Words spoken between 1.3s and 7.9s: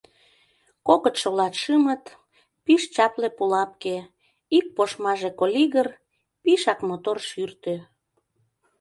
латшымыт, пиш чапле пулапке... ик пошмаже колигыр, пишак мотор шӱртӧ...